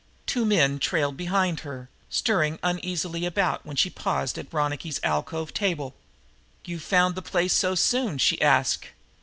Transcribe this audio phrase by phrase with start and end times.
[0.25, 5.93] Two men trailed behind her, stirring uneasily about when she paused at Ronicky's alcove table.
[6.65, 8.87] "You've found the place so soon?" she asked.